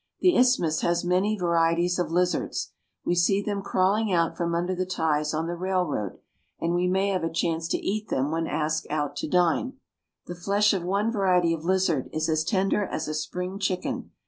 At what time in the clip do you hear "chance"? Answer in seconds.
7.31-7.67